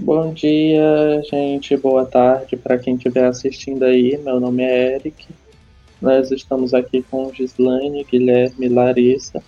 Bom 0.00 0.32
dia, 0.32 1.20
gente. 1.28 1.76
Boa 1.76 2.06
tarde 2.06 2.56
para 2.56 2.78
quem 2.78 2.94
estiver 2.94 3.24
assistindo 3.26 3.82
aí. 3.82 4.16
Meu 4.18 4.38
nome 4.38 4.62
é 4.62 4.94
Eric. 4.94 5.26
Nós 6.00 6.30
estamos 6.30 6.72
aqui 6.72 7.02
com 7.02 7.32
Gislaine, 7.34 8.04
Guilherme 8.04 8.68
Larissa. 8.68 9.42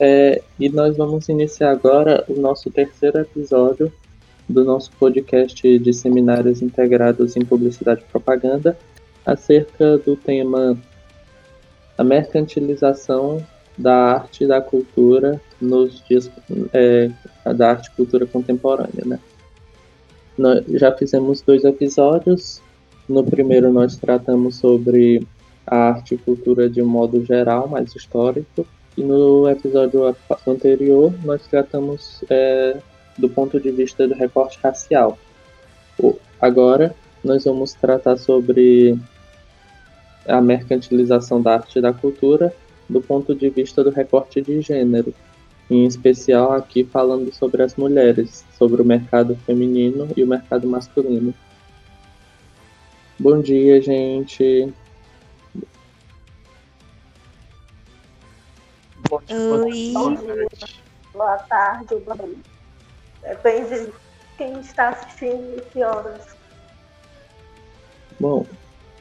É, 0.00 0.42
e 0.58 0.68
nós 0.68 0.96
vamos 0.96 1.28
iniciar 1.28 1.70
agora 1.70 2.24
o 2.28 2.34
nosso 2.34 2.72
terceiro 2.72 3.20
episódio 3.20 3.92
do 4.48 4.64
nosso 4.64 4.90
podcast 4.98 5.78
de 5.78 5.92
seminários 5.92 6.60
integrados 6.60 7.36
em 7.36 7.44
publicidade 7.44 8.02
e 8.02 8.10
propaganda 8.10 8.76
acerca 9.24 9.96
do 9.96 10.16
tema 10.16 10.76
a 11.96 12.02
mercantilização 12.02 13.40
da 13.78 13.94
arte 13.94 14.42
e 14.42 14.48
da 14.48 14.60
cultura 14.60 15.40
nos 15.64 16.02
dias 16.08 16.30
é, 16.72 17.10
da 17.54 17.70
arte 17.70 17.88
e 17.88 17.96
cultura 17.96 18.26
contemporânea, 18.26 19.04
né? 19.04 19.18
Nós 20.36 20.64
já 20.68 20.92
fizemos 20.92 21.40
dois 21.40 21.64
episódios. 21.64 22.60
No 23.08 23.22
primeiro 23.22 23.72
nós 23.72 23.96
tratamos 23.96 24.56
sobre 24.56 25.26
a 25.66 25.76
arte 25.76 26.14
e 26.14 26.18
cultura 26.18 26.68
de 26.68 26.82
um 26.82 26.86
modo 26.86 27.24
geral, 27.24 27.68
mais 27.68 27.94
histórico, 27.94 28.66
e 28.96 29.02
no 29.02 29.48
episódio 29.48 30.14
anterior 30.46 31.12
nós 31.24 31.46
tratamos 31.46 32.24
é, 32.28 32.76
do 33.16 33.28
ponto 33.28 33.60
de 33.60 33.70
vista 33.70 34.06
do 34.06 34.14
recorte 34.14 34.58
racial. 34.62 35.18
Agora 36.40 36.94
nós 37.22 37.44
vamos 37.44 37.72
tratar 37.74 38.16
sobre 38.16 38.98
a 40.26 40.40
mercantilização 40.40 41.40
da 41.40 41.54
arte 41.54 41.78
e 41.78 41.82
da 41.82 41.92
cultura 41.92 42.52
do 42.88 43.00
ponto 43.00 43.34
de 43.34 43.48
vista 43.48 43.82
do 43.82 43.90
recorte 43.90 44.42
de 44.42 44.60
gênero, 44.60 45.14
em 45.70 45.86
especial 45.86 46.52
aqui 46.52 46.84
falando 46.84 47.32
sobre 47.32 47.62
as 47.62 47.76
mulheres, 47.76 48.44
sobre 48.58 48.82
o 48.82 48.84
mercado 48.84 49.36
feminino 49.46 50.08
e 50.16 50.22
o 50.22 50.26
mercado 50.26 50.66
masculino. 50.66 51.34
Bom 53.18 53.40
dia, 53.40 53.80
gente. 53.80 54.72
Oi. 59.10 59.94
Boa 61.12 61.38
tarde, 61.38 61.94
boa 61.96 62.16
noite. 62.16 62.42
Depende 63.22 63.86
de 63.86 63.92
quem 64.36 64.60
está 64.60 64.90
assistindo 64.90 65.56
e 65.56 65.60
que 65.70 65.82
horas. 65.82 66.36
Bom, 68.18 68.44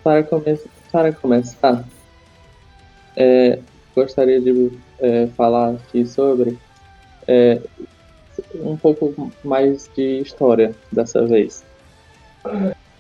para, 0.03 0.23
come 0.23 0.59
para 0.91 1.11
começar, 1.11 1.83
é, 3.15 3.59
gostaria 3.95 4.39
de 4.39 4.71
é, 5.03 5.27
falar 5.27 5.71
aqui 5.71 6.05
sobre 6.05 6.57
é, 7.27 7.61
um 8.55 8.77
pouco 8.77 9.31
mais 9.43 9.89
de 9.95 10.21
história 10.21 10.73
dessa 10.91 11.25
vez. 11.27 11.63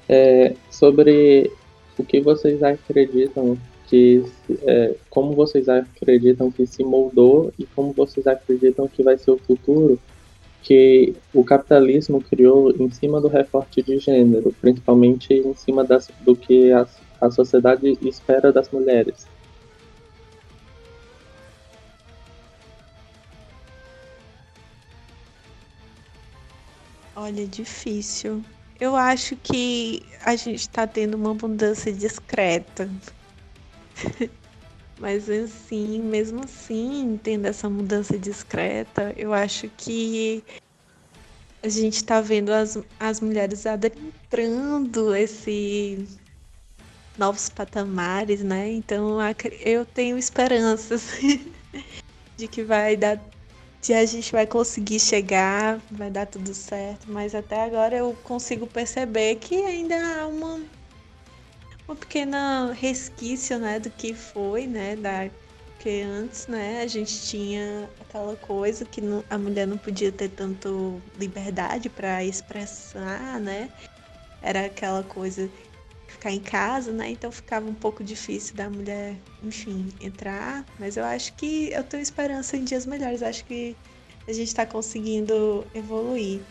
É, 0.07 0.53
sobre 0.69 1.49
o 1.97 2.03
que 2.03 2.19
vocês 2.19 2.61
acreditam 2.61 3.57
que 3.87 4.23
é, 4.63 4.95
como 5.09 5.33
vocês 5.33 5.69
acreditam 5.69 6.51
que 6.51 6.65
se 6.65 6.83
moldou 6.83 7.53
e 7.57 7.65
como 7.65 7.93
vocês 7.93 8.27
acreditam 8.27 8.87
que 8.87 9.03
vai 9.03 9.17
ser 9.17 9.31
o 9.31 9.37
futuro 9.37 9.99
que 10.61 11.13
o 11.33 11.43
capitalismo 11.43 12.21
criou 12.21 12.71
em 12.71 12.89
cima 12.89 13.19
do 13.19 13.27
recorte 13.27 13.81
de 13.81 13.99
gênero, 13.99 14.53
principalmente 14.61 15.33
em 15.33 15.53
cima 15.53 15.83
das, 15.83 16.09
do 16.21 16.35
que 16.35 16.71
a, 16.71 16.87
a 17.19 17.29
sociedade 17.29 17.97
espera 18.01 18.51
das 18.51 18.71
mulheres. 18.71 19.27
Olha, 27.23 27.47
difícil. 27.47 28.43
Eu 28.77 28.97
acho 28.97 29.37
que 29.37 30.03
a 30.25 30.35
gente 30.35 30.59
está 30.59 30.85
tendo 30.85 31.15
uma 31.15 31.33
mudança 31.33 31.89
discreta. 31.89 32.89
Mas 34.99 35.29
assim, 35.29 36.01
mesmo 36.01 36.43
assim, 36.43 37.17
tendo 37.23 37.45
essa 37.45 37.69
mudança 37.69 38.19
discreta, 38.19 39.13
eu 39.15 39.33
acho 39.33 39.69
que 39.69 40.43
a 41.63 41.69
gente 41.69 41.95
está 41.95 42.19
vendo 42.19 42.49
as, 42.49 42.77
as 42.99 43.21
mulheres 43.21 43.65
adentrando 43.65 45.15
esse 45.15 46.05
novos 47.17 47.47
patamares, 47.47 48.43
né? 48.43 48.69
Então 48.69 49.17
eu 49.61 49.85
tenho 49.85 50.17
esperanças 50.17 51.07
de 52.35 52.49
que 52.49 52.63
vai 52.63 52.97
dar 52.97 53.32
se 53.83 53.93
a 53.93 54.05
gente 54.05 54.31
vai 54.31 54.47
conseguir 54.47 54.97
chegar, 54.97 55.81
vai 55.91 56.09
dar 56.09 56.25
tudo 56.25 56.53
certo, 56.53 57.11
mas 57.11 57.35
até 57.35 57.65
agora 57.65 57.97
eu 57.97 58.15
consigo 58.23 58.65
perceber 58.65 59.35
que 59.35 59.55
ainda 59.55 59.95
há 59.95 60.25
uma, 60.25 60.61
uma 61.85 61.95
pequena 61.95 62.71
resquício, 62.71 63.59
né, 63.59 63.81
do 63.81 63.89
que 63.89 64.13
foi, 64.13 64.67
né, 64.67 64.95
da 64.95 65.29
porque 65.83 66.01
antes, 66.01 66.47
né, 66.47 66.81
a 66.81 66.87
gente 66.87 67.23
tinha 67.23 67.89
aquela 67.99 68.37
coisa 68.37 68.85
que 68.85 69.01
não, 69.01 69.21
a 69.29 69.37
mulher 69.37 69.67
não 69.67 69.77
podia 69.77 70.13
ter 70.13 70.29
tanto 70.29 71.01
liberdade 71.19 71.89
para 71.89 72.23
expressar, 72.23 73.37
né? 73.41 73.69
Era 74.41 74.67
aquela 74.67 75.03
coisa 75.03 75.51
ficar 76.13 76.31
em 76.31 76.39
casa, 76.39 76.91
né? 76.91 77.09
Então 77.09 77.31
ficava 77.31 77.67
um 77.67 77.73
pouco 77.73 78.03
difícil 78.03 78.55
da 78.55 78.69
mulher, 78.69 79.15
enfim, 79.43 79.89
entrar. 79.99 80.63
Mas 80.79 80.97
eu 80.97 81.03
acho 81.03 81.33
que 81.33 81.71
eu 81.71 81.83
tenho 81.83 82.01
esperança 82.01 82.55
em 82.55 82.63
dias 82.63 82.85
melhores. 82.85 83.21
Acho 83.21 83.43
que 83.45 83.75
a 84.27 84.33
gente 84.33 84.47
está 84.47 84.65
conseguindo 84.65 85.65
evoluir. 85.73 86.41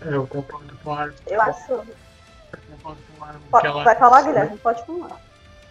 Eu 0.00 0.26
concordo 0.26 0.76
com 0.82 0.92
a. 0.92 1.10
Eu 1.26 1.42
acho. 1.42 1.72
Eu 1.72 1.84
concordo 2.70 3.00
com 3.16 3.24
a. 3.24 3.34
Pode, 3.50 3.66
ela... 3.66 3.84
Vai 3.84 3.96
falar, 3.96 4.22
Guilherme, 4.22 4.58
pode 4.58 4.86
falar. 4.86 5.20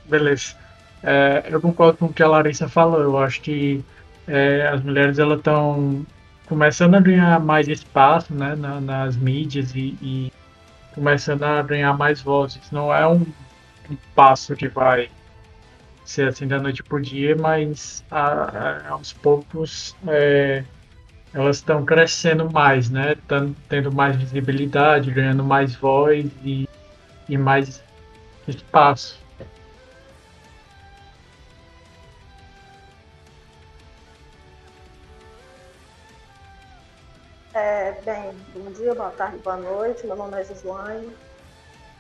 Beleza. 0.06 0.56
É, 1.04 1.44
eu 1.50 1.62
concordo 1.62 1.98
com 1.98 2.06
o 2.06 2.14
que 2.14 2.24
a 2.24 2.28
Larissa 2.28 2.68
falou. 2.68 3.02
Eu 3.02 3.18
acho 3.18 3.42
que 3.42 3.84
é, 4.28 4.68
as 4.68 4.82
mulheres 4.84 5.20
elas 5.20 5.38
estão 5.38 6.06
começando 6.48 6.96
a 6.96 7.00
ganhar 7.00 7.40
mais 7.40 7.68
espaço 7.68 8.34
né, 8.34 8.56
na, 8.56 8.80
nas 8.80 9.16
mídias 9.16 9.76
e, 9.76 9.98
e, 10.02 10.32
começando 10.94 11.44
a 11.44 11.62
ganhar 11.62 11.94
mais 11.96 12.22
vozes. 12.22 12.72
Não 12.72 12.94
é 12.94 13.08
um, 13.08 13.26
um 13.90 13.98
passo 14.16 14.56
que 14.56 14.68
vai 14.68 15.10
ser 16.04 16.30
assim 16.30 16.48
da 16.48 16.60
noite 16.60 16.82
por 16.82 17.02
dia, 17.02 17.36
mas 17.36 18.04
a, 18.10 18.22
a, 18.22 18.90
aos 18.90 19.14
poucos 19.14 19.96
é, 20.08 20.64
elas 21.34 21.58
estão 21.58 21.86
crescendo 21.86 22.50
mais, 22.50 22.90
né? 22.90 23.12
Estão 23.12 23.54
tendo 23.68 23.92
mais 23.92 24.16
visibilidade, 24.16 25.12
ganhando 25.12 25.44
mais 25.44 25.76
voz 25.76 26.26
e, 26.44 26.68
e 27.28 27.38
mais 27.38 27.84
espaço. 28.48 29.20
Dia, 38.78 38.94
boa 38.94 39.10
tarde, 39.10 39.38
boa 39.38 39.58
noite. 39.58 40.06
Meu 40.06 40.16
nome 40.16 40.40
é 40.40 40.44
Gislaine. 40.44 41.16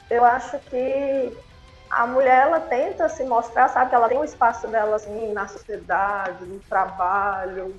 Eu 0.09 0.23
acho 0.23 0.59
que 0.59 1.35
a 1.89 2.05
mulher 2.05 2.43
ela 2.43 2.59
tenta 2.59 3.09
se 3.09 3.23
mostrar, 3.23 3.67
sabe, 3.69 3.89
que 3.89 3.95
ela 3.95 4.07
tem 4.07 4.17
um 4.17 4.23
espaço 4.23 4.67
dela 4.67 4.95
assim 4.95 5.33
na 5.33 5.47
sociedade, 5.47 6.45
no 6.45 6.59
trabalho, 6.59 7.75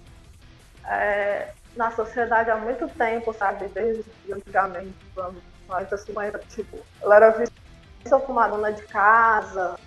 é, 0.85 1.53
na 1.77 1.93
sociedade 1.93 2.51
há 2.51 2.57
muito 2.57 2.89
tempo, 2.89 3.33
sabe, 3.33 3.69
desde 3.69 4.05
antigamente, 4.33 4.95
anos 5.17 5.43
40, 5.67 5.97
50, 5.97 6.39
tipo, 6.49 6.79
ela 7.01 7.17
era 7.17 7.31
vista 7.31 8.19
como 8.27 8.41
a 8.41 8.49
dona 8.49 8.73
de 8.73 8.83
casa, 8.83 9.79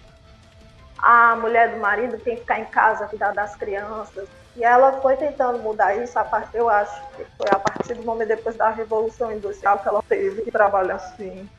a 0.97 1.35
mulher 1.35 1.71
do 1.71 1.79
marido 1.79 2.17
tem 2.19 2.35
que 2.35 2.41
ficar 2.41 2.59
em 2.59 2.65
casa, 2.65 3.07
cuidar 3.07 3.33
das 3.33 3.55
crianças. 3.55 4.29
E 4.55 4.63
ela 4.63 4.99
foi 5.01 5.15
tentando 5.15 5.59
mudar 5.59 5.95
isso, 5.95 6.17
eu 6.53 6.67
acho 6.67 7.01
que 7.15 7.25
foi 7.37 7.49
a 7.49 7.59
partir 7.59 7.93
do 7.93 8.03
momento 8.03 8.27
depois 8.27 8.55
da 8.55 8.69
Revolução 8.69 9.31
Industrial 9.31 9.79
que 9.79 9.87
ela 9.87 10.03
teve 10.03 10.41
que 10.41 10.51
trabalhar 10.51 10.95
assim. 10.95 11.49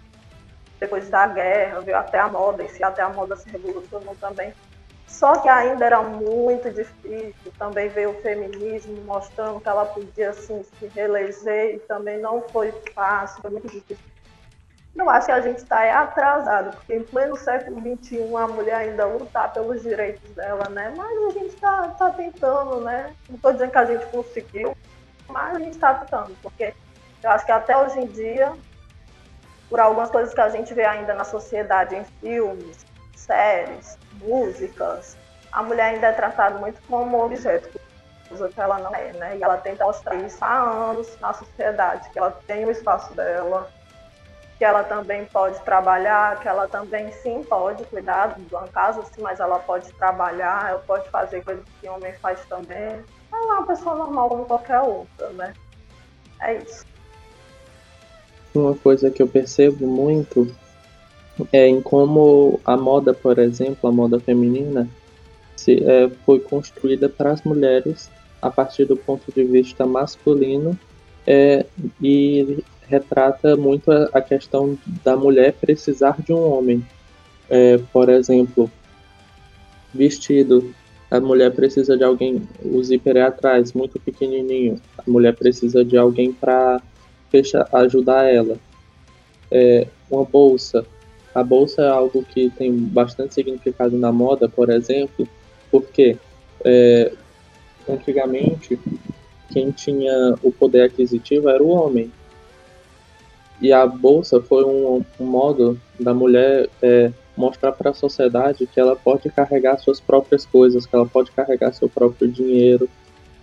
Depois 0.79 1.09
da 1.09 1.27
guerra, 1.27 1.81
veio 1.81 1.97
até 1.97 2.19
a 2.19 2.29
moda, 2.29 2.63
e 2.63 2.69
se 2.69 2.83
até 2.83 3.03
a 3.03 3.09
moda 3.09 3.37
se 3.37 3.49
revolucionou 3.49 4.17
também. 4.17 4.53
Só 5.07 5.37
que 5.37 5.49
ainda 5.49 5.87
era 5.87 6.03
muito 6.03 6.71
difícil. 6.71 7.53
Também 7.59 7.89
veio 7.89 8.11
o 8.11 8.23
feminismo 8.23 9.01
mostrando 9.05 9.61
que 9.61 9.69
ela 9.69 9.85
podia 9.85 10.31
assim, 10.31 10.63
se 10.63 10.87
reeleger 10.89 11.77
e 11.77 11.79
também 11.81 12.19
não 12.19 12.43
foi 12.43 12.73
fácil, 12.95 13.41
foi 13.43 13.51
muito 13.51 13.69
difícil. 13.69 14.12
Eu 14.95 15.09
acho 15.09 15.27
que 15.27 15.33
a 15.33 15.41
gente 15.41 15.59
está 15.59 16.03
atrasado, 16.03 16.77
porque 16.77 16.95
em 16.95 17.03
pleno 17.03 17.37
século 17.37 17.81
XXI 17.81 18.37
a 18.37 18.47
mulher 18.47 18.75
ainda 18.75 19.07
lutar 19.07 19.53
pelos 19.53 19.83
direitos 19.83 20.31
dela, 20.33 20.69
né? 20.69 20.93
Mas 20.97 21.11
a 21.11 21.39
gente 21.39 21.55
está 21.55 21.89
tá 21.89 22.11
tentando, 22.11 22.81
né? 22.81 23.15
Não 23.29 23.37
estou 23.37 23.53
dizendo 23.53 23.71
que 23.71 23.79
a 23.79 23.85
gente 23.87 24.07
conseguiu, 24.07 24.77
mas 25.29 25.57
a 25.57 25.59
gente 25.59 25.73
está 25.73 25.95
tentando, 25.95 26.37
porque 26.43 26.75
eu 27.23 27.31
acho 27.31 27.47
que 27.47 27.53
até 27.53 27.77
hoje 27.77 28.01
em 28.01 28.07
dia, 28.07 28.53
por 29.71 29.81
algumas 29.81 30.11
coisas 30.11 30.35
que 30.35 30.41
a 30.41 30.51
gente 30.51 30.75
vê 30.75 30.85
ainda 30.85 31.15
na 31.15 31.25
sociedade, 31.25 31.97
em 31.97 32.05
filmes, 32.21 32.85
séries, 33.17 33.99
músicas, 34.21 35.17
a 35.51 35.63
mulher 35.63 35.95
ainda 35.95 36.09
é 36.09 36.13
tratada 36.13 36.59
muito 36.59 36.83
como 36.87 37.25
objeto 37.25 37.81
coisa 38.33 38.49
que 38.49 38.61
ela 38.61 38.79
não 38.79 38.95
é, 38.95 39.13
né? 39.13 39.37
E 39.37 39.43
ela 39.43 39.59
tenta 39.59 39.85
mostrar 39.85 40.15
isso 40.17 40.39
há 40.41 40.61
anos 40.61 41.19
na 41.21 41.33
sociedade, 41.33 42.09
que 42.11 42.19
ela 42.19 42.31
tem 42.47 42.65
o 42.65 42.71
espaço 42.71 43.13
dela, 43.15 43.71
que 44.63 44.67
ela 44.67 44.85
também 44.85 45.25
pode 45.25 45.61
trabalhar, 45.63 46.39
que 46.39 46.47
ela 46.47 46.69
também 46.69 47.11
sim 47.11 47.43
pode 47.43 47.83
cuidar 47.87 48.39
de 48.39 48.55
uma 48.55 48.69
casa, 48.69 49.03
mas 49.19 49.41
ela 49.41 49.59
pode 49.59 49.93
trabalhar, 49.95 50.71
ela 50.71 50.79
pode 50.79 51.11
fazer 51.11 51.43
coisas 51.43 51.65
que 51.81 51.89
o 51.89 51.93
homem 51.93 52.13
faz 52.23 52.39
também. 52.49 52.77
Ela 52.79 53.05
é 53.33 53.59
uma 53.59 53.67
pessoa 53.67 53.97
normal 53.97 54.29
como 54.29 54.45
qualquer 54.45 54.81
outra, 54.81 55.31
né? 55.31 55.53
É 56.41 56.59
isso. 56.59 56.85
Uma 58.55 58.73
coisa 58.77 59.11
que 59.11 59.21
eu 59.21 59.27
percebo 59.27 59.85
muito 59.85 60.55
é 61.53 61.67
em 61.67 61.83
como 61.83 62.61
a 62.65 62.77
moda, 62.77 63.13
por 63.13 63.41
exemplo, 63.41 63.91
a 63.91 63.93
moda 63.93 64.21
feminina, 64.21 64.89
se, 65.57 65.83
é, 65.85 66.09
foi 66.25 66.39
construída 66.39 67.09
para 67.09 67.33
as 67.33 67.43
mulheres 67.43 68.09
a 68.41 68.49
partir 68.49 68.85
do 68.85 68.97
ponto 68.97 69.33
de 69.33 69.43
vista 69.43 69.85
masculino 69.85 70.79
é, 71.27 71.67
e 72.01 72.63
retrata 72.93 73.57
muito 73.57 73.91
a, 73.91 74.21
questão 74.21 74.79
da 75.03 75.17
mulher 75.17 75.55
precisar 75.55 76.17
de 76.21 76.33
um 76.33 76.53
homem. 76.53 76.85
É, 77.49 77.79
por 77.93 78.09
exemplo, 78.09 78.71
vestido, 79.95 80.75
a 81.11 81.21
mulher 81.21 81.51
precisa 81.53 81.97
de 81.97 82.05
alguém, 82.05 82.43
o 82.63 82.83
zíper 82.83 83.17
é 83.17 83.23
atrás, 83.23 83.73
muito 83.73 83.99
pequenininho, 84.01 84.81
a 84.99 85.11
mulher 85.11 85.35
precisa 85.35 85.85
de 85.85 85.97
alguém 85.97 86.33
para 86.33 86.81
ajudar 87.73 88.25
ela. 88.25 88.57
É, 89.51 89.87
uma 90.11 90.25
bolsa, 90.25 90.85
a 91.35 91.43
bolsa 91.43 91.83
é 91.83 91.89
algo 91.89 92.23
que 92.23 92.51
tem 92.51 92.73
bastante 92.73 93.35
significado 93.35 93.97
na 93.99 94.13
moda, 94.13 94.49
por 94.49 94.71
exemplo, 94.71 95.27
porque 95.71 96.17
é, 96.65 97.13
antigamente 97.89 98.79
quem 99.51 99.71
tinha 99.71 100.35
o 100.43 100.51
poder 100.51 100.83
aquisitivo 100.83 101.49
era 101.49 101.63
o 101.63 101.69
homem. 101.69 102.11
E 103.63 103.73
a 103.73 103.87
bolsa 103.87 104.43
foi 104.43 104.65
um, 104.65 105.05
um 105.21 105.25
modo 105.25 105.81
da 105.99 106.13
mulher 106.13 106.69
é, 106.83 107.13
mostrar 107.37 107.71
para 107.71 107.91
a 107.91 107.95
sociedade 107.95 108.67
que 108.67 108.81
ela 108.81 108.97
pode 108.97 109.31
carregar 109.31 109.79
suas 109.79 110.01
próprias 110.01 110.45
coisas, 110.45 110.85
que 110.85 110.97
ela 110.97 111.07
pode 111.07 111.31
carregar 111.31 111.73
seu 111.73 111.89
próprio 111.89 112.27
dinheiro. 112.29 112.89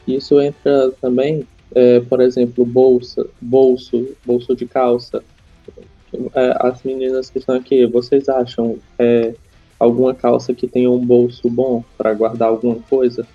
Isso 0.06 0.42
entra 0.42 0.92
também, 1.02 1.48
é, 1.74 2.02
por 2.02 2.20
exemplo, 2.20 2.66
bolsa, 2.66 3.26
bolso, 3.40 4.10
bolso 4.26 4.54
de 4.54 4.66
calça. 4.66 5.24
É, 6.36 6.68
as 6.68 6.84
meninas 6.84 7.30
que 7.30 7.40
estão 7.40 7.56
aqui, 7.56 7.86
vocês 7.86 8.28
acham 8.28 8.78
é, 8.98 9.34
alguma 9.80 10.14
calça 10.14 10.54
que 10.54 10.68
tenha 10.68 10.92
um 10.92 11.00
bolso 11.00 11.50
bom 11.50 11.82
para 11.98 12.14
guardar 12.14 12.50
alguma 12.50 12.76
coisa? 12.90 13.26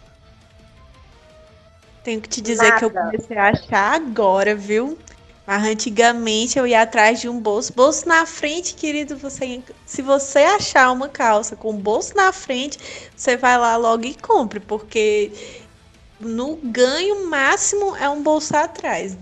Tenho 2.03 2.21
que 2.21 2.29
te 2.29 2.43
dizer 2.43 2.69
Nada. 2.69 2.79
que 2.79 2.85
eu 2.85 2.91
comecei 2.91 3.39
a 3.39 3.49
achar 3.49 3.95
agora, 3.95 4.55
viu? 4.55 4.99
Mas 5.47 5.63
antigamente 5.65 6.59
eu 6.59 6.67
ia 6.67 6.83
atrás 6.83 7.21
de 7.21 7.29
um 7.29 7.39
bolso. 7.39 7.73
Bolso 7.75 8.09
na 8.09 8.25
frente, 8.25 8.75
querido, 8.75 9.17
você 9.17 9.63
se 9.85 10.01
você 10.01 10.39
achar 10.39 10.91
uma 10.91 11.09
calça 11.09 11.55
com 11.55 11.75
bolso 11.77 12.17
na 12.17 12.33
frente, 12.33 12.79
você 13.15 13.37
vai 13.37 13.59
lá 13.59 13.77
logo 13.77 14.05
e 14.05 14.15
compre, 14.15 14.59
porque 14.59 15.31
no 16.19 16.57
ganho 16.57 17.29
máximo 17.29 17.95
é 17.97 18.09
um 18.09 18.23
bolso 18.23 18.57
atrás. 18.57 19.17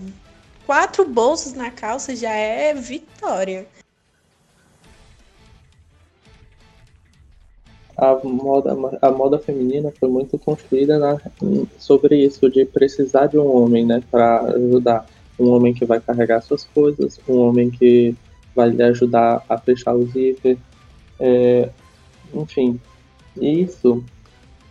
Quatro 0.64 1.04
bolsos 1.04 1.54
na 1.54 1.72
calça 1.72 2.14
já 2.14 2.30
é 2.30 2.72
vitória. 2.72 3.66
A 7.96 8.14
moda, 8.24 8.74
a 9.02 9.10
moda 9.10 9.38
feminina 9.38 9.92
foi 9.98 10.08
muito 10.08 10.38
construída 10.38 10.98
na, 10.98 11.20
sobre 11.78 12.16
isso 12.24 12.48
de 12.48 12.64
precisar 12.64 13.26
de 13.26 13.38
um 13.38 13.56
homem, 13.56 13.84
né, 13.84 14.02
para 14.10 14.40
ajudar 14.40 15.06
um 15.38 15.50
homem 15.50 15.73
que 15.73 15.84
vai 15.84 16.00
carregar 16.00 16.40
suas 16.43 16.64
coisas, 16.64 17.20
um 17.29 17.38
homem 17.38 17.70
que 17.70 18.14
vai 18.55 18.70
lhe 18.70 18.82
ajudar 18.82 19.44
a 19.49 19.58
fechar 19.58 19.94
o 19.94 20.06
zíper, 20.06 20.58
é, 21.19 21.70
enfim. 22.34 22.81
isso, 23.40 24.05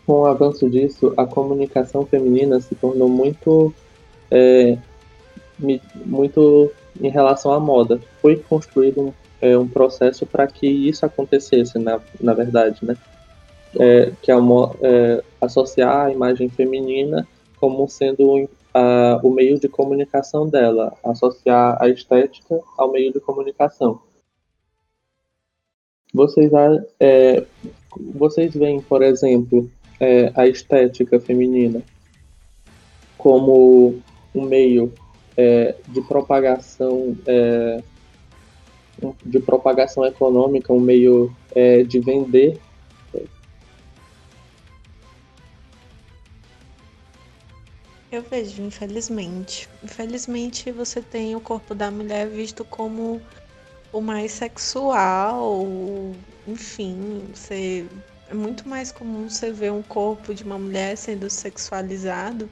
com 0.06 0.22
o 0.22 0.26
avanço 0.26 0.70
disso, 0.70 1.14
a 1.18 1.26
comunicação 1.26 2.06
feminina 2.06 2.60
se 2.60 2.76
tornou 2.76 3.08
muito, 3.08 3.74
é, 4.30 4.78
muito 6.06 6.72
em 7.00 7.10
relação 7.10 7.52
à 7.54 7.60
moda. 7.60 8.00
Foi 8.22 8.36
construído 8.36 9.02
um, 9.02 9.14
é, 9.42 9.58
um 9.58 9.68
processo 9.68 10.26
para 10.26 10.48
que 10.48 10.68
isso 10.68 11.06
acontecesse, 11.06 11.80
na, 11.80 12.00
na 12.20 12.34
verdade, 12.34 12.80
né? 12.84 12.96
É, 13.80 14.12
que 14.22 14.30
é, 14.30 15.24
associar 15.40 16.08
a 16.08 16.12
imagem 16.12 16.50
feminina 16.50 17.26
como 17.62 17.88
sendo 17.88 18.44
uh, 18.44 18.50
o 19.24 19.30
meio 19.30 19.60
de 19.60 19.70
comunicação 19.70 20.50
dela, 20.50 20.98
associar 21.04 21.78
a 21.80 21.88
estética 21.88 22.60
ao 22.76 22.92
meio 22.92 23.14
de 23.14 23.20
comunicação. 23.20 24.02
Vocês, 26.12 26.52
é, 27.00 27.46
vocês 28.16 28.54
veem, 28.54 28.82
por 28.82 29.04
exemplo, 29.04 29.70
é, 30.00 30.32
a 30.36 30.48
estética 30.48 31.20
feminina 31.20 31.84
como 33.16 34.02
um 34.34 34.42
meio 34.42 34.92
é, 35.38 35.76
de 35.88 36.02
propagação 36.02 37.16
é, 37.28 37.84
de 39.26 39.40
propagação 39.40 40.06
econômica, 40.06 40.74
um 40.74 40.80
meio 40.80 41.32
é, 41.56 41.84
de 41.84 42.00
vender 42.00 42.60
Eu 48.12 48.22
vejo, 48.24 48.62
infelizmente. 48.62 49.70
Infelizmente, 49.82 50.70
você 50.72 51.02
tem 51.02 51.34
o 51.34 51.40
corpo 51.40 51.74
da 51.74 51.90
mulher 51.90 52.28
visto 52.28 52.66
como 52.66 53.22
o 53.94 54.02
mais 54.02 54.34
sexual, 54.34 55.66
enfim, 56.46 57.24
você 57.34 57.88
é 58.30 58.34
muito 58.34 58.68
mais 58.68 58.92
comum 58.92 59.30
você 59.30 59.52
ver 59.52 59.72
um 59.72 59.82
corpo 59.82 60.34
de 60.34 60.44
uma 60.44 60.58
mulher 60.60 60.98
sendo 60.98 61.30
sexualizado 61.30 62.50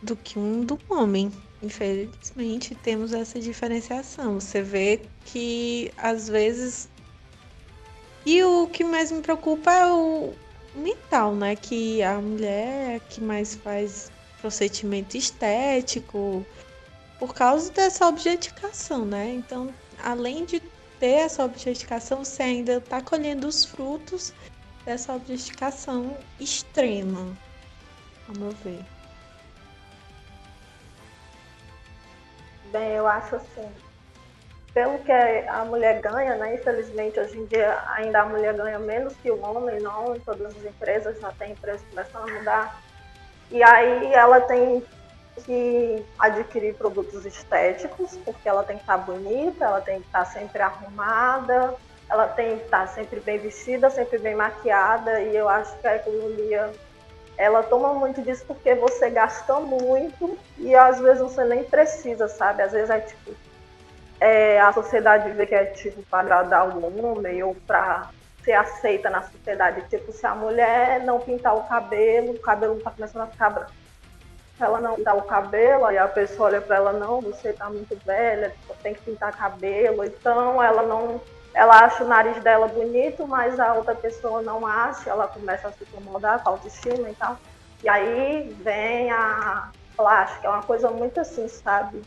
do 0.00 0.14
que 0.14 0.38
um 0.38 0.64
do 0.64 0.78
homem. 0.88 1.32
Infelizmente, 1.60 2.74
temos 2.74 3.12
essa 3.12 3.38
diferenciação. 3.40 4.38
Você 4.40 4.62
vê 4.62 5.00
que 5.24 5.92
às 5.96 6.28
vezes 6.28 6.88
e 8.24 8.42
o 8.44 8.68
que 8.68 8.84
mais 8.84 9.10
me 9.10 9.22
preocupa 9.22 9.72
é 9.72 9.92
o 9.92 10.34
mental, 10.74 11.34
né? 11.34 11.56
Que 11.56 12.02
a 12.02 12.20
mulher 12.20 12.96
é 12.96 13.00
que 13.00 13.20
mais 13.20 13.54
faz 13.54 14.10
procedimento 14.40 15.16
estético, 15.16 16.44
por 17.18 17.34
causa 17.34 17.70
dessa 17.72 18.06
objetificação, 18.06 19.04
né? 19.04 19.28
Então, 19.34 19.72
além 20.02 20.44
de 20.44 20.60
ter 20.98 21.20
essa 21.24 21.44
objetificação, 21.44 22.24
você 22.24 22.42
ainda 22.42 22.74
está 22.74 23.00
colhendo 23.00 23.46
os 23.46 23.64
frutos 23.64 24.32
dessa 24.84 25.14
objetificação 25.14 26.16
extrema, 26.38 27.36
ao 28.28 28.34
meu 28.36 28.50
ver. 28.64 28.84
Bem, 32.72 32.92
eu 32.92 33.06
acho 33.06 33.36
assim, 33.36 33.68
pelo 34.72 34.98
que 35.00 35.12
a 35.12 35.64
mulher 35.64 36.00
ganha, 36.00 36.36
né? 36.36 36.54
Infelizmente, 36.54 37.18
hoje 37.18 37.36
em 37.36 37.44
dia 37.46 37.82
ainda 37.88 38.20
a 38.20 38.26
mulher 38.26 38.54
ganha 38.54 38.78
menos 38.78 39.14
que 39.16 39.30
o 39.30 39.42
homem, 39.42 39.80
não 39.80 40.14
em 40.14 40.20
todas 40.20 40.56
as 40.56 40.64
empresas, 40.64 41.20
já 41.20 41.32
tem 41.32 41.52
empresas 41.52 41.82
começando 41.90 42.28
a 42.28 42.32
mudar 42.32 42.82
e 43.50 43.62
aí 43.62 44.12
ela 44.12 44.40
tem 44.40 44.82
que 45.44 46.04
adquirir 46.18 46.74
produtos 46.74 47.24
estéticos, 47.24 48.16
porque 48.24 48.48
ela 48.48 48.62
tem 48.62 48.76
que 48.76 48.82
estar 48.82 48.98
bonita, 48.98 49.64
ela 49.64 49.80
tem 49.80 50.00
que 50.00 50.06
estar 50.06 50.24
sempre 50.26 50.62
arrumada, 50.62 51.74
ela 52.08 52.26
tem 52.28 52.58
que 52.58 52.64
estar 52.64 52.86
sempre 52.88 53.20
bem 53.20 53.38
vestida, 53.38 53.88
sempre 53.90 54.18
bem 54.18 54.34
maquiada, 54.34 55.20
e 55.20 55.36
eu 55.36 55.48
acho 55.48 55.76
que 55.78 55.86
a 55.86 55.96
economia 55.96 56.70
ela 57.36 57.62
toma 57.62 57.94
muito 57.94 58.20
disso 58.20 58.44
porque 58.46 58.74
você 58.74 59.08
gasta 59.08 59.54
muito 59.60 60.38
e 60.58 60.74
às 60.74 61.00
vezes 61.00 61.22
você 61.22 61.42
nem 61.44 61.64
precisa, 61.64 62.28
sabe? 62.28 62.62
Às 62.62 62.72
vezes 62.72 62.90
é 62.90 63.00
tipo 63.00 63.30
é, 64.20 64.60
a 64.60 64.70
sociedade 64.72 65.30
vê 65.30 65.46
que 65.46 65.54
é 65.54 65.64
tipo 65.64 66.02
para 66.02 66.20
agradar 66.20 66.68
o 66.68 66.84
homem 66.84 67.42
ou 67.42 67.56
para 67.66 68.10
ser 68.44 68.52
aceita 68.52 69.10
na 69.10 69.22
sociedade. 69.22 69.82
Tipo, 69.88 70.12
se 70.12 70.26
a 70.26 70.34
mulher 70.34 71.00
não 71.04 71.20
pintar 71.20 71.56
o 71.56 71.64
cabelo, 71.64 72.32
o 72.32 72.38
cabelo 72.38 72.80
tá 72.80 72.90
começando 72.90 73.22
a 73.22 73.26
ficar 73.26 73.50
branco. 73.50 73.72
Se 74.56 74.64
ela 74.64 74.80
não 74.80 74.96
pintar 74.96 75.16
o 75.16 75.22
cabelo, 75.22 75.86
aí 75.86 75.98
a 75.98 76.08
pessoa 76.08 76.48
olha 76.48 76.60
para 76.60 76.76
ela, 76.76 76.92
não, 76.92 77.20
você 77.20 77.52
tá 77.52 77.68
muito 77.70 77.96
velha, 78.04 78.54
tem 78.82 78.94
que 78.94 79.02
pintar 79.02 79.36
cabelo. 79.36 80.04
Então 80.04 80.62
ela 80.62 80.82
não. 80.82 81.20
Ela 81.52 81.80
acha 81.80 82.04
o 82.04 82.08
nariz 82.08 82.40
dela 82.44 82.68
bonito, 82.68 83.26
mas 83.26 83.58
a 83.58 83.74
outra 83.74 83.94
pessoa 83.94 84.40
não 84.40 84.64
acha, 84.64 85.10
ela 85.10 85.26
começa 85.26 85.66
a 85.66 85.72
se 85.72 85.82
incomodar 85.82 86.42
com 86.42 86.50
a 86.50 86.52
autoestima 86.52 87.10
e 87.10 87.14
tal. 87.14 87.36
E 87.82 87.88
aí 87.88 88.56
vem 88.62 89.10
a 89.10 89.70
plástica, 89.96 90.46
é 90.46 90.50
uma 90.50 90.62
coisa 90.62 90.90
muito 90.90 91.18
assim, 91.18 91.48
sabe? 91.48 92.02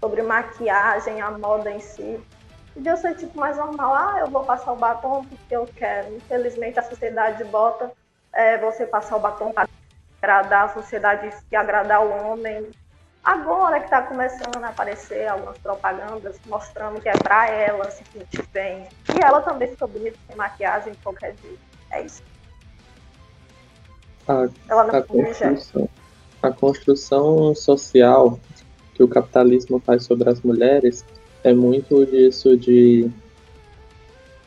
Sobre 0.00 0.22
maquiagem, 0.22 1.20
a 1.20 1.30
moda 1.32 1.70
em 1.70 1.80
si 1.80 2.18
Podia 2.76 2.94
ser 2.94 3.14
tipo 3.14 3.40
mais 3.40 3.56
normal, 3.56 3.94
ah, 3.94 4.16
eu 4.20 4.26
vou 4.26 4.44
passar 4.44 4.70
o 4.70 4.76
batom 4.76 5.24
porque 5.24 5.56
eu 5.56 5.66
quero. 5.66 6.14
Infelizmente 6.14 6.78
a 6.78 6.82
sociedade 6.82 7.42
bota 7.44 7.90
é, 8.34 8.58
você 8.58 8.84
passar 8.84 9.16
o 9.16 9.18
batom 9.18 9.50
para 9.50 9.66
agradar 10.20 10.66
a 10.66 10.74
sociedade, 10.74 11.34
que 11.48 11.56
agradar 11.56 12.04
o 12.04 12.10
homem. 12.10 12.68
Agora 13.24 13.78
que 13.78 13.86
está 13.86 14.02
começando 14.02 14.62
a 14.62 14.68
aparecer 14.68 15.26
algumas 15.26 15.56
propagandas 15.56 16.38
mostrando 16.46 17.00
que 17.00 17.08
é 17.08 17.14
para 17.14 17.48
ela 17.48 17.90
se 17.90 18.04
sentir 18.12 18.46
bem. 18.52 18.86
E 19.08 19.24
ela 19.24 19.40
também 19.40 19.68
fica 19.68 19.86
bonita 19.86 20.18
sem 20.26 20.36
maquiagem 20.36 20.92
qualquer 21.02 21.34
jeito. 21.42 21.58
É 21.92 22.02
isso. 22.02 22.22
A, 24.28 24.48
ela 24.68 24.84
não 24.84 24.96
a, 24.96 25.02
construção, 25.02 25.88
a 26.42 26.50
construção 26.50 27.54
social 27.54 28.38
que 28.92 29.02
o 29.02 29.08
capitalismo 29.08 29.80
faz 29.80 30.04
sobre 30.04 30.28
as 30.28 30.42
mulheres 30.42 31.02
é 31.46 31.54
muito 31.54 32.04
disso 32.06 32.56
de 32.56 33.08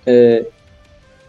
é, 0.06 0.46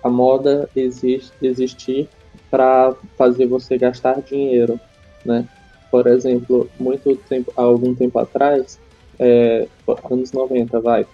a 0.03 0.11
moda 0.11 0.69
existe, 0.75 1.33
existir 1.41 2.09
para 2.51 2.93
fazer 3.17 3.47
você 3.47 3.79
gastar 3.79 4.21
dinheiro, 4.21 4.81
né? 5.25 5.47
Por 5.89 6.09
exemplo, 6.09 6.69
muito 6.79 7.15
tempo, 7.15 7.53
algum 7.55 7.95
tempo 7.95 8.19
atrás, 8.19 8.81
é, 9.17 9.69
anos 10.11 10.33
90, 10.33 10.81
vai, 10.81 11.07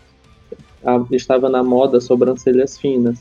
a, 0.83 1.05
estava 1.13 1.51
na 1.51 1.63
moda 1.63 2.01
sobrancelhas 2.01 2.79
finas. 2.79 3.19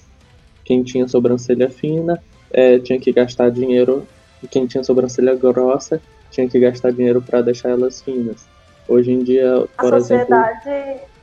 Quem 0.63 0.83
tinha 0.83 1.05
sobrancelha 1.05 1.69
fina 1.69 2.23
é, 2.49 2.79
tinha 2.79 2.97
que 2.97 3.11
gastar 3.11 3.49
dinheiro, 3.51 4.07
quem 4.49 4.65
tinha 4.65 4.85
sobrancelha 4.85 5.35
grossa 5.35 6.01
tinha 6.31 6.47
que 6.47 6.59
gastar 6.59 6.93
dinheiro 6.93 7.21
para 7.21 7.41
deixar 7.41 7.71
elas 7.71 8.01
finas. 8.01 8.45
Hoje 8.87 9.11
em 9.11 9.19
dia, 9.19 9.67
por 9.77 9.93
a 9.93 9.99
sociedade, 9.99 10.69
exemplo, 10.69 11.14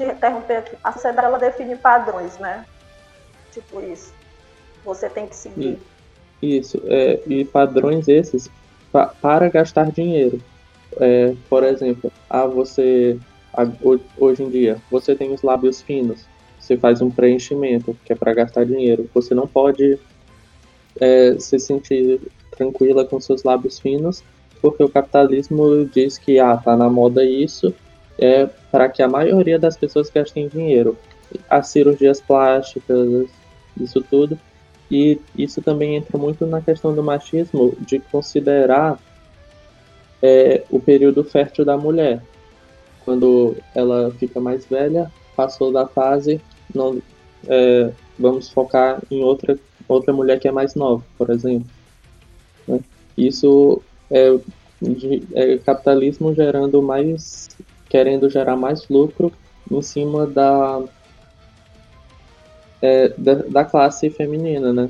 te 0.00 0.12
interromper 0.12 0.58
aqui, 0.58 0.76
a 0.82 0.92
sociedade 0.92 1.26
ela 1.26 1.38
define 1.38 1.76
padrões, 1.76 2.38
né? 2.38 2.64
Tipo 3.52 3.80
isso. 3.82 4.14
Você 4.84 5.10
tem 5.10 5.26
que 5.26 5.36
seguir. 5.36 5.78
Isso, 6.40 6.80
é, 6.86 7.20
e 7.26 7.44
padrões 7.44 8.08
esses 8.08 8.50
pa, 8.90 9.08
para 9.20 9.48
gastar 9.50 9.90
dinheiro. 9.90 10.40
É, 10.96 11.34
por 11.48 11.62
exemplo, 11.62 12.10
ah, 12.30 12.46
você 12.46 13.18
a, 13.52 13.62
hoje 14.18 14.42
em 14.42 14.48
dia 14.48 14.78
você 14.90 15.14
tem 15.14 15.32
os 15.32 15.42
lábios 15.42 15.82
finos, 15.82 16.26
você 16.58 16.76
faz 16.76 17.02
um 17.02 17.10
preenchimento 17.10 17.96
que 18.04 18.12
é 18.12 18.16
para 18.16 18.32
gastar 18.32 18.64
dinheiro. 18.64 19.08
Você 19.12 19.34
não 19.34 19.46
pode 19.46 19.98
é, 20.98 21.36
se 21.38 21.58
sentir 21.58 22.20
tranquila 22.56 23.04
com 23.04 23.20
seus 23.20 23.42
lábios 23.42 23.78
finos, 23.78 24.24
porque 24.62 24.82
o 24.82 24.88
capitalismo 24.88 25.84
diz 25.84 26.16
que 26.16 26.38
ah, 26.38 26.56
tá 26.56 26.74
na 26.74 26.88
moda 26.88 27.22
isso, 27.22 27.74
é 28.18 28.48
para 28.70 28.88
que 28.88 29.02
a 29.02 29.08
maioria 29.08 29.58
das 29.58 29.76
pessoas 29.76 30.10
gastem 30.10 30.48
dinheiro. 30.48 30.96
As 31.48 31.68
cirurgias 31.68 32.20
plásticas, 32.20 33.28
isso 33.80 34.00
tudo. 34.02 34.38
E 34.90 35.20
isso 35.36 35.62
também 35.62 35.96
entra 35.96 36.18
muito 36.18 36.44
na 36.46 36.60
questão 36.60 36.94
do 36.94 37.02
machismo, 37.02 37.76
de 37.80 38.00
considerar 38.00 38.98
é, 40.22 40.64
o 40.70 40.80
período 40.80 41.22
fértil 41.22 41.64
da 41.64 41.76
mulher. 41.76 42.22
Quando 43.04 43.56
ela 43.74 44.10
fica 44.18 44.40
mais 44.40 44.66
velha, 44.66 45.10
passou 45.36 45.72
da 45.72 45.86
fase, 45.86 46.40
não, 46.74 47.00
é, 47.48 47.90
vamos 48.18 48.50
focar 48.50 49.00
em 49.10 49.22
outra, 49.22 49.58
outra 49.88 50.12
mulher 50.12 50.38
que 50.38 50.48
é 50.48 50.52
mais 50.52 50.74
nova, 50.74 51.04
por 51.16 51.30
exemplo. 51.30 51.68
Né? 52.66 52.80
Isso 53.16 53.80
é, 54.10 54.38
é 55.34 55.58
capitalismo 55.58 56.34
gerando 56.34 56.82
mais, 56.82 57.48
querendo 57.90 58.30
gerar 58.30 58.56
mais 58.56 58.88
lucro 58.88 59.32
em 59.70 59.82
cima 59.82 60.26
da 60.26 60.82
é, 62.80 63.08
da, 63.08 63.34
da 63.34 63.64
classe 63.64 64.08
feminina, 64.08 64.72
né? 64.72 64.88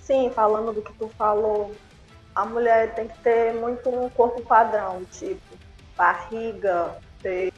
Sim, 0.00 0.30
falando 0.30 0.72
do 0.72 0.80
que 0.80 0.92
tu 0.94 1.08
falou, 1.18 1.74
a 2.34 2.46
mulher 2.46 2.94
tem 2.94 3.08
que 3.08 3.18
ter 3.18 3.52
muito 3.54 3.90
um 3.90 4.08
corpo 4.08 4.40
padrão, 4.40 5.04
tipo 5.10 5.42
barriga, 5.96 6.96
peito, 7.20 7.55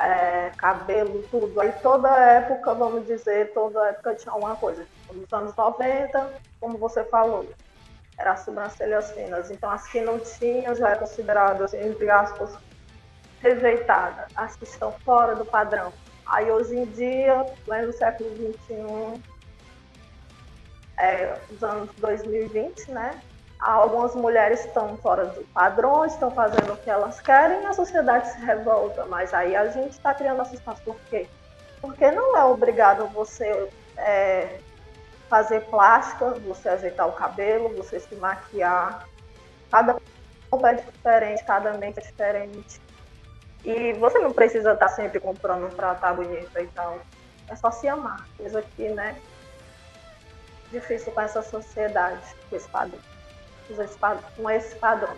é, 0.00 0.50
cabelo, 0.56 1.22
tudo. 1.30 1.60
Aí 1.60 1.72
toda 1.82 2.08
época, 2.08 2.74
vamos 2.74 3.06
dizer, 3.06 3.52
toda 3.52 3.88
época 3.88 4.14
tinha 4.14 4.34
uma 4.34 4.56
coisa. 4.56 4.86
Nos 5.12 5.32
anos 5.32 5.54
90, 5.54 6.40
como 6.60 6.78
você 6.78 7.04
falou, 7.04 7.46
era 8.18 8.32
as 8.32 8.40
sobrancelhas 8.40 9.12
finas. 9.12 9.50
Então, 9.50 9.70
as 9.70 9.86
que 9.88 10.00
não 10.00 10.18
tinham 10.18 10.74
já 10.74 10.90
é 10.90 10.96
considerado, 10.96 11.64
assim, 11.64 11.80
entre 11.80 12.08
aspas, 12.10 12.56
rejeitada. 13.40 14.26
As 14.34 14.56
que 14.56 14.64
estão 14.64 14.92
fora 15.04 15.34
do 15.34 15.44
padrão. 15.44 15.92
Aí, 16.26 16.50
hoje 16.50 16.76
em 16.76 16.84
dia, 16.86 17.46
no 17.66 17.92
século 17.92 18.30
XXI, 18.36 19.22
é, 20.98 21.38
os 21.50 21.62
anos 21.62 21.90
2020, 21.96 22.90
né? 22.90 23.20
Algumas 23.60 24.14
mulheres 24.14 24.64
estão 24.64 24.96
fora 24.96 25.26
do 25.26 25.44
padrão, 25.48 26.06
estão 26.06 26.30
fazendo 26.30 26.72
o 26.72 26.76
que 26.78 26.88
elas 26.88 27.20
querem 27.20 27.62
e 27.62 27.66
a 27.66 27.74
sociedade 27.74 28.32
se 28.32 28.40
revolta. 28.40 29.04
Mas 29.04 29.34
aí 29.34 29.54
a 29.54 29.68
gente 29.68 29.90
está 29.90 30.14
criando 30.14 30.38
nosso 30.38 30.54
espaço. 30.54 30.82
Por 30.82 30.96
quê? 31.10 31.28
Porque 31.80 32.10
não 32.10 32.36
é 32.36 32.44
obrigado 32.44 33.06
você 33.08 33.68
é, 33.98 34.60
fazer 35.28 35.60
plástica, 35.66 36.30
você 36.40 36.70
ajeitar 36.70 37.06
o 37.06 37.12
cabelo, 37.12 37.68
você 37.76 38.00
se 38.00 38.14
maquiar. 38.14 39.06
Cada 39.70 39.96
corpo 40.50 40.66
é 40.66 40.74
diferente, 40.74 41.44
cada 41.44 41.74
mente 41.74 41.98
é 41.98 42.02
diferente. 42.02 42.80
E 43.62 43.92
você 43.94 44.18
não 44.18 44.32
precisa 44.32 44.72
estar 44.72 44.88
sempre 44.88 45.20
comprando 45.20 45.70
pra 45.76 45.92
estar 45.92 46.14
bonita 46.14 46.62
e 46.62 46.66
tal. 46.68 46.98
É 47.48 47.54
só 47.56 47.70
se 47.70 47.86
amar. 47.86 48.26
Coisa 48.38 48.62
que, 48.62 48.88
né? 48.88 49.16
Difícil 50.70 51.12
com 51.12 51.20
essa 51.20 51.42
sociedade, 51.42 52.22
com 52.48 52.56
esse 52.56 52.68
padrão. 52.68 53.09
Com 54.36 54.50
esse 54.50 54.74
padrão. 54.76 55.16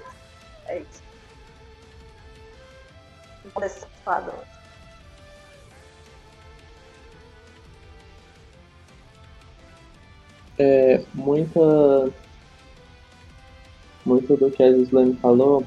É 0.67 0.79
isso. 0.79 1.03
Com 3.55 3.65
esses 3.65 3.85
padrões. 4.05 4.53
é, 10.59 11.03
muita, 11.15 12.11
muito 14.05 14.37
do 14.37 14.51
que 14.51 14.63
a 14.63 14.73
Gislaine 14.73 15.17
falou 15.17 15.65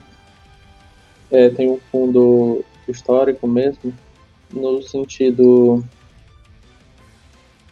é, 1.32 1.50
tem 1.50 1.70
um 1.70 1.80
fundo 1.92 2.64
histórico 2.88 3.48
mesmo, 3.48 3.94
no 4.54 4.82
sentido, 4.82 5.84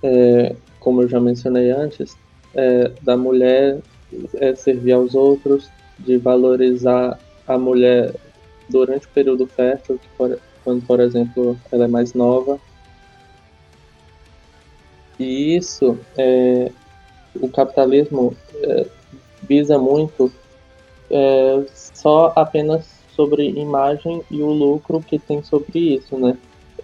é, 0.01 0.55
como 0.79 1.03
eu 1.03 1.07
já 1.07 1.19
mencionei 1.19 1.71
antes, 1.71 2.17
é, 2.55 2.91
da 3.01 3.15
mulher 3.15 3.79
é, 4.35 4.55
servir 4.55 4.93
aos 4.93 5.15
outros, 5.15 5.69
de 5.99 6.17
valorizar 6.17 7.19
a 7.47 7.57
mulher 7.57 8.13
durante 8.69 9.05
o 9.05 9.09
período 9.09 9.45
fértil, 9.47 9.99
por, 10.17 10.39
quando, 10.63 10.85
por 10.85 10.99
exemplo, 10.99 11.57
ela 11.71 11.85
é 11.85 11.87
mais 11.87 12.13
nova. 12.13 12.59
E 15.19 15.55
isso 15.55 15.97
é, 16.17 16.71
o 17.39 17.47
capitalismo 17.47 18.35
é, 18.55 18.87
visa 19.43 19.77
muito 19.77 20.31
é, 21.09 21.63
só 21.73 22.33
apenas 22.35 22.85
sobre 23.15 23.47
imagem 23.49 24.23
e 24.31 24.41
o 24.41 24.49
lucro 24.49 25.01
que 25.01 25.19
tem 25.19 25.43
sobre 25.43 25.95
isso, 25.95 26.17
né? 26.17 26.37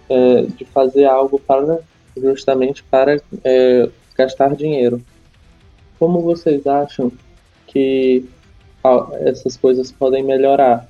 É, 0.08 0.42
de 0.42 0.64
fazer 0.64 1.04
algo 1.04 1.38
para 1.38 1.80
justamente 2.16 2.82
para 2.84 3.20
é, 3.44 3.88
gastar 4.16 4.54
dinheiro. 4.54 5.02
Como 6.00 6.22
vocês 6.22 6.66
acham 6.66 7.12
que 7.66 8.24
essas 9.20 9.54
coisas 9.58 9.92
podem 9.92 10.24
melhorar? 10.24 10.88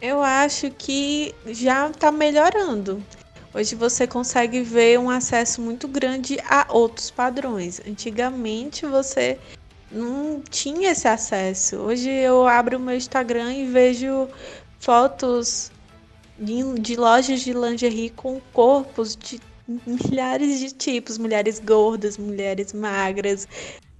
Eu 0.00 0.22
acho 0.22 0.70
que 0.70 1.34
já 1.48 1.90
está 1.90 2.10
melhorando. 2.10 3.02
Hoje 3.52 3.74
você 3.74 4.06
consegue 4.06 4.62
ver 4.62 4.98
um 4.98 5.10
acesso 5.10 5.60
muito 5.60 5.86
grande 5.86 6.38
a 6.48 6.66
outros 6.70 7.10
padrões. 7.10 7.82
Antigamente 7.86 8.86
você 8.86 9.38
não 9.92 10.40
tinha 10.48 10.92
esse 10.92 11.06
acesso. 11.06 11.76
Hoje 11.76 12.08
eu 12.08 12.48
abro 12.48 12.78
o 12.78 12.80
meu 12.80 12.96
Instagram 12.96 13.52
e 13.52 13.66
vejo 13.66 14.28
fotos 14.78 15.70
de, 16.38 16.80
de 16.80 16.96
lojas 16.96 17.42
de 17.42 17.52
lingerie 17.52 18.08
com 18.08 18.40
corpos 18.54 19.14
de 19.14 19.38
milhares 19.68 20.60
de 20.60 20.72
tipos, 20.72 21.18
mulheres 21.18 21.58
gordas, 21.58 22.16
mulheres 22.16 22.72
magras, 22.72 23.48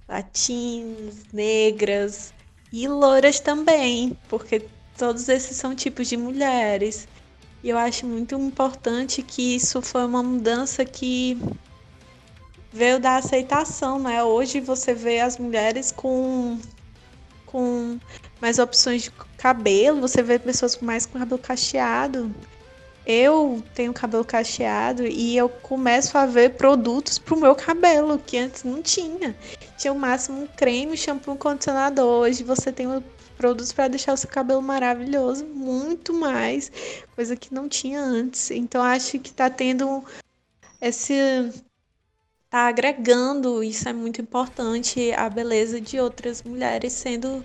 latinas, 0.07 1.25
negras 1.33 2.33
e 2.71 2.87
louras 2.87 3.39
também, 3.39 4.17
porque 4.29 4.65
todos 4.97 5.27
esses 5.29 5.57
são 5.57 5.75
tipos 5.75 6.07
de 6.07 6.17
mulheres. 6.17 7.07
E 7.63 7.69
eu 7.69 7.77
acho 7.77 8.05
muito 8.05 8.35
importante 8.35 9.21
que 9.21 9.55
isso 9.55 9.81
foi 9.81 10.05
uma 10.05 10.23
mudança 10.23 10.85
que 10.85 11.37
veio 12.71 12.99
da 12.99 13.17
aceitação, 13.17 13.99
né? 13.99 14.23
Hoje 14.23 14.59
você 14.59 14.93
vê 14.93 15.19
as 15.19 15.37
mulheres 15.37 15.91
com, 15.91 16.59
com 17.45 17.99
mais 18.39 18.59
opções 18.59 19.03
de 19.03 19.11
cabelo, 19.37 20.01
você 20.01 20.21
vê 20.21 20.37
pessoas 20.37 20.77
mais 20.77 21.05
com 21.05 21.19
cabelo 21.19 21.39
cacheado. 21.39 22.33
Eu 23.09 23.63
tenho 23.73 23.93
cabelo 23.93 24.25
cacheado 24.25 25.07
e 25.07 25.37
eu 25.37 25.47
começo 25.47 26.17
a 26.17 26.25
ver 26.25 26.55
produtos 26.55 27.17
pro 27.17 27.39
meu 27.39 27.55
cabelo 27.55 28.19
que 28.19 28.37
antes 28.37 28.65
não 28.65 28.81
tinha. 28.81 29.33
Tinha 29.77 29.93
o 29.93 29.97
máximo 29.97 30.41
um 30.41 30.47
creme, 30.47 30.97
shampoo, 30.97 31.33
um 31.33 31.37
condicionador. 31.37 32.23
Hoje 32.23 32.43
você 32.43 32.69
tem 32.69 32.85
produtos 33.37 33.71
para 33.71 33.87
deixar 33.87 34.11
o 34.11 34.17
seu 34.17 34.29
cabelo 34.29 34.61
maravilhoso, 34.61 35.45
muito 35.45 36.13
mais, 36.13 36.69
coisa 37.15 37.37
que 37.37 37.53
não 37.53 37.69
tinha 37.69 38.01
antes. 38.01 38.51
Então 38.51 38.83
acho 38.83 39.17
que 39.19 39.31
tá 39.31 39.49
tendo 39.49 40.03
esse 40.81 41.13
tá 42.49 42.67
agregando, 42.67 43.63
isso 43.63 43.87
é 43.87 43.93
muito 43.93 44.21
importante, 44.21 45.13
a 45.13 45.29
beleza 45.29 45.79
de 45.79 45.97
outras 45.97 46.43
mulheres 46.43 46.91
sendo 46.91 47.41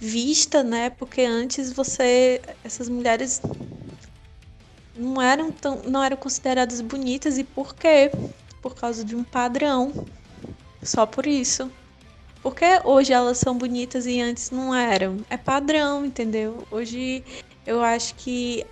vista, 0.00 0.62
né? 0.62 0.88
Porque 0.88 1.20
antes 1.20 1.70
você 1.70 2.40
essas 2.64 2.88
mulheres 2.88 3.42
não 4.94 5.20
eram 5.20 5.50
tão 5.50 5.82
não 5.82 6.02
eram 6.02 6.16
consideradas 6.16 6.80
bonitas 6.80 7.38
e 7.38 7.44
por 7.44 7.74
quê? 7.74 8.10
Por 8.60 8.74
causa 8.74 9.04
de 9.04 9.16
um 9.16 9.24
padrão. 9.24 10.06
Só 10.82 11.06
por 11.06 11.26
isso. 11.26 11.70
Porque 12.42 12.80
hoje 12.84 13.12
elas 13.12 13.38
são 13.38 13.56
bonitas 13.56 14.04
e 14.06 14.20
antes 14.20 14.50
não 14.50 14.74
eram? 14.74 15.18
É 15.30 15.36
padrão, 15.36 16.04
entendeu? 16.04 16.66
Hoje 16.70 17.22
eu 17.64 17.82
acho 17.82 18.14
que 18.16 18.66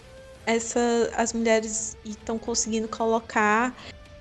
essa, 0.44 0.80
as 1.16 1.32
mulheres 1.32 1.96
estão 2.04 2.36
conseguindo 2.36 2.88
colocar 2.88 3.72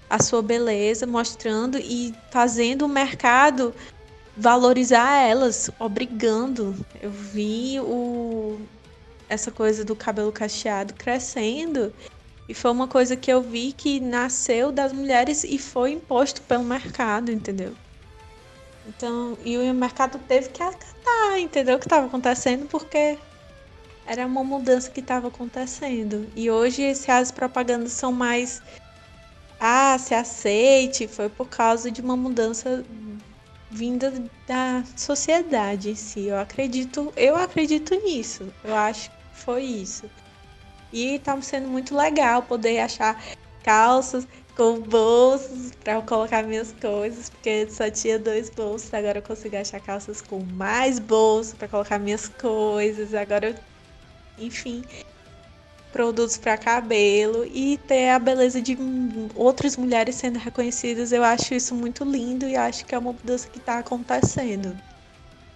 a 0.07 0.21
sua 0.21 0.41
beleza, 0.41 1.07
mostrando 1.07 1.79
e 1.79 2.13
fazendo 2.31 2.85
o 2.85 2.89
mercado 2.89 3.73
valorizar 4.39 5.21
elas, 5.21 5.69
obrigando. 5.77 6.73
Eu 7.01 7.11
vi 7.11 7.79
o, 7.81 8.57
essa 9.29 9.51
coisa 9.51 9.85
do 9.85 9.95
cabelo 9.95 10.31
cacheado 10.31 10.93
crescendo 10.95 11.93
e 12.49 12.53
foi 12.55 12.71
uma 12.71 12.87
coisa 12.87 13.15
que 13.15 13.31
eu 13.31 13.43
vi 13.43 13.71
que 13.71 13.99
nasceu 13.99 14.71
das 14.71 14.91
mulheres 14.91 15.43
e 15.43 15.59
foi 15.59 15.91
imposto 15.91 16.41
pelo 16.41 16.63
mercado, 16.63 17.31
entendeu? 17.31 17.75
Então, 18.87 19.37
e 19.45 19.55
o 19.55 19.73
mercado 19.75 20.17
teve 20.27 20.49
que 20.49 20.63
acatar, 20.63 21.37
entendeu? 21.37 21.75
O 21.75 21.79
que 21.79 21.85
estava 21.85 22.07
acontecendo, 22.07 22.65
porque 22.65 23.19
era 24.03 24.25
uma 24.25 24.43
mudança 24.43 24.89
que 24.89 24.99
estava 24.99 25.27
acontecendo. 25.27 26.27
E 26.35 26.49
hoje, 26.49 26.95
se 26.95 27.11
as 27.11 27.31
propagandas 27.31 27.91
são 27.91 28.11
mais. 28.11 28.63
Ah, 29.59 29.95
se 29.99 30.15
aceite, 30.15 31.07
foi 31.07 31.29
por 31.29 31.47
causa 31.47 31.91
de 31.91 32.01
uma 32.01 32.17
mudança 32.17 32.83
vinda 33.69 34.11
da 34.47 34.83
sociedade 34.95 35.91
em 35.91 35.95
si. 35.95 36.25
Eu 36.25 36.39
acredito, 36.39 37.13
eu 37.15 37.35
acredito 37.35 37.93
nisso. 37.93 38.51
Eu 38.63 38.73
acho 38.73 39.11
foi 39.39 39.63
isso. 39.63 40.09
E 40.91 41.19
tá 41.19 41.39
sendo 41.41 41.67
muito 41.67 41.95
legal 41.95 42.41
poder 42.43 42.79
achar 42.79 43.21
calças 43.63 44.27
com 44.55 44.79
bolsos 44.81 45.71
para 45.83 46.01
colocar 46.01 46.43
minhas 46.43 46.73
coisas, 46.81 47.29
porque 47.29 47.69
só 47.69 47.89
tinha 47.89 48.19
dois 48.19 48.49
bolsos, 48.49 48.93
agora 48.93 49.19
eu 49.19 49.21
consigo 49.21 49.55
achar 49.55 49.79
calças 49.79 50.21
com 50.21 50.43
mais 50.53 50.99
bolsos 50.99 51.53
para 51.53 51.67
colocar 51.67 51.99
minhas 51.99 52.27
coisas. 52.27 53.13
Agora 53.13 53.49
eu, 53.49 53.55
enfim, 54.37 54.83
produtos 55.91 56.37
para 56.37 56.57
cabelo 56.57 57.45
e 57.45 57.77
ter 57.87 58.09
a 58.09 58.19
beleza 58.19 58.61
de 58.61 58.77
outras 59.35 59.77
mulheres 59.77 60.15
sendo 60.15 60.37
reconhecidas. 60.39 61.11
Eu 61.11 61.23
acho 61.23 61.53
isso 61.53 61.73
muito 61.73 62.03
lindo 62.03 62.45
e 62.47 62.55
acho 62.55 62.85
que 62.85 62.93
é 62.93 62.97
uma 62.97 63.13
mudança 63.13 63.47
que 63.47 63.59
está 63.59 63.79
acontecendo. 63.79 64.77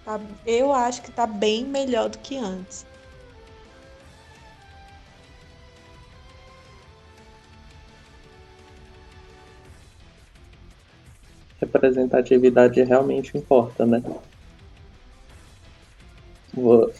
Tá? 0.04 0.20
Eu 0.46 0.72
acho 0.72 1.02
que 1.02 1.10
está 1.10 1.26
bem 1.26 1.64
melhor 1.64 2.08
do 2.08 2.18
que 2.18 2.36
antes. 2.36 2.86
Representatividade 11.84 12.82
realmente 12.82 13.36
importa, 13.36 13.84
né? 13.84 14.02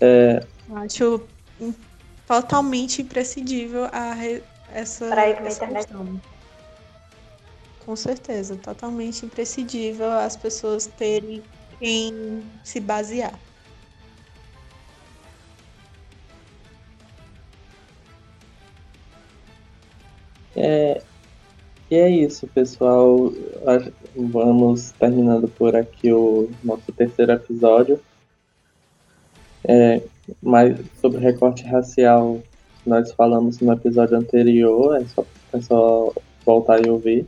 É... 0.00 0.44
Acho 0.74 1.22
totalmente 2.26 3.02
imprescindível 3.02 3.84
a 3.92 4.12
re... 4.12 4.42
essa, 4.72 5.06
pra 5.06 5.28
ir 5.28 5.36
pra 5.36 5.50
internet. 5.50 5.88
Com 7.84 7.96
certeza, 7.96 8.56
totalmente 8.56 9.26
imprescindível 9.26 10.10
as 10.10 10.36
pessoas 10.36 10.86
terem 10.86 11.42
quem 11.78 12.42
se 12.62 12.80
basear. 12.80 13.38
É, 20.56 21.02
e 21.94 21.98
é 21.98 22.10
isso, 22.10 22.48
pessoal. 22.48 23.32
Vamos 24.16 24.90
terminando 24.92 25.46
por 25.46 25.76
aqui 25.76 26.12
o 26.12 26.50
nosso 26.62 26.90
terceiro 26.90 27.30
episódio. 27.30 28.00
É, 29.66 30.02
mais 30.42 30.76
sobre 31.00 31.20
recorte 31.20 31.64
racial, 31.64 32.40
nós 32.84 33.12
falamos 33.12 33.60
no 33.60 33.72
episódio 33.72 34.16
anterior, 34.16 34.96
é 35.00 35.04
só, 35.06 35.24
é 35.52 35.60
só 35.60 36.12
voltar 36.44 36.84
e 36.84 36.90
ouvir. 36.90 37.26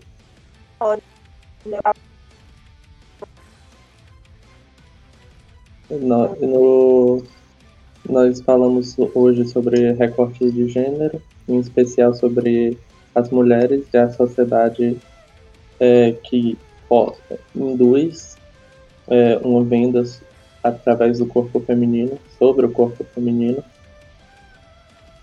No, 5.89 6.37
no, 6.41 7.23
nós 8.09 8.41
falamos 8.41 8.97
hoje 9.15 9.47
sobre 9.47 9.93
recorte 9.93 10.51
de 10.51 10.69
gênero, 10.69 11.23
em 11.49 11.61
especial 11.61 12.13
sobre 12.15 12.77
as 13.17 13.31
mulheres 13.31 13.87
e 13.95 13.97
a 13.97 14.11
sociedade 14.11 14.99
é, 15.81 16.13
que 16.23 16.59
ó, 16.91 17.15
induz 17.55 18.37
é, 19.09 19.39
uma 19.43 19.65
venda 19.65 20.05
através 20.63 21.19
do 21.19 21.25
corpo 21.25 21.59
feminino, 21.61 22.19
sobre 22.39 22.67
o 22.67 22.71
corpo 22.71 23.03
feminino. 23.15 23.65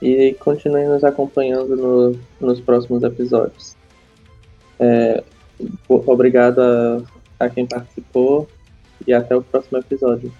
E 0.02 0.34
continue 0.40 0.86
nos 0.86 1.04
acompanhando 1.04 1.76
no, 1.76 2.20
nos 2.42 2.60
próximos 2.60 3.04
episódios. 3.04 3.76
É, 4.80 5.24
obrigado 5.88 6.60
a, 6.60 7.02
a 7.46 7.50
quem 7.50 7.68
participou 7.68 8.50
e 9.06 9.14
até 9.14 9.36
o 9.36 9.44
próximo 9.44 9.78
episódio. 9.78 10.34